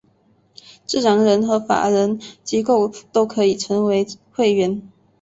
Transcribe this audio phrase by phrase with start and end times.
[0.83, 4.81] 自然人和法人机构都可以成为会员。